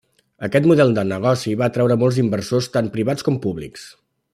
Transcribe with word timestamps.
Aquest 0.45 0.67
model 0.71 0.93
de 0.95 1.03
negoci 1.11 1.53
va 1.61 1.67
atreure 1.67 1.99
molts 2.05 2.19
inversors 2.25 2.73
tant 2.79 2.93
privats 2.97 3.29
com 3.31 3.41
públics. 3.49 3.89